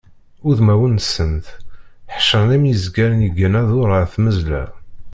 [0.49, 1.45] Udmawen-nsent
[2.15, 4.63] ḥecṛen am yizgaren iggan adur ɣer tmezla.